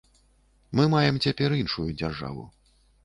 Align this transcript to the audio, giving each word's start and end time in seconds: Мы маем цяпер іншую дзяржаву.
Мы 0.79 0.87
маем 0.95 1.19
цяпер 1.25 1.57
іншую 1.61 1.89
дзяржаву. 1.99 2.51